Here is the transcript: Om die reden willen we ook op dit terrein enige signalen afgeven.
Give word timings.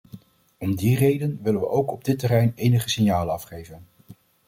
Om 0.57 0.75
die 0.75 0.97
reden 0.97 1.39
willen 1.41 1.59
we 1.59 1.67
ook 1.67 1.91
op 1.91 2.03
dit 2.03 2.19
terrein 2.19 2.51
enige 2.55 2.89
signalen 2.89 3.33
afgeven. 3.33 3.85